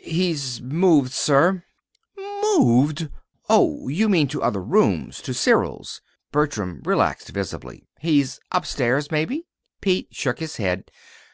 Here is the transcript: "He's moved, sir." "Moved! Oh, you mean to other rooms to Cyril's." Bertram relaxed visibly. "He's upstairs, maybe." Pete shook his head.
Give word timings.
"He's 0.00 0.62
moved, 0.62 1.12
sir." 1.12 1.62
"Moved! 2.16 3.10
Oh, 3.50 3.86
you 3.88 4.08
mean 4.08 4.28
to 4.28 4.42
other 4.42 4.62
rooms 4.62 5.20
to 5.20 5.34
Cyril's." 5.34 6.00
Bertram 6.32 6.80
relaxed 6.86 7.28
visibly. 7.28 7.86
"He's 8.00 8.40
upstairs, 8.50 9.10
maybe." 9.10 9.46
Pete 9.82 10.08
shook 10.10 10.38
his 10.38 10.56
head. 10.56 10.90